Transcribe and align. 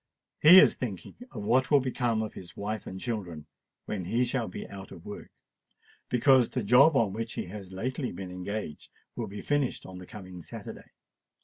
He 0.39 0.57
is 0.59 0.77
thinking 0.77 1.13
of 1.29 1.43
what 1.43 1.69
will 1.69 1.79
become 1.79 2.23
of 2.23 2.33
his 2.33 2.57
wife 2.57 2.87
and 2.87 2.99
children 2.99 3.45
when 3.85 4.05
he 4.05 4.25
shall 4.25 4.47
be 4.47 4.67
out 4.67 4.91
of 4.91 5.05
work—because 5.05 6.49
the 6.49 6.63
job 6.63 6.95
on 6.97 7.13
which 7.13 7.33
he 7.33 7.45
has 7.45 7.71
lately 7.71 8.11
been 8.11 8.31
engaged 8.31 8.89
will 9.15 9.27
be 9.27 9.43
finished 9.43 9.85
on 9.85 9.99
the 9.99 10.07
coming 10.07 10.41
Saturday. 10.41 10.89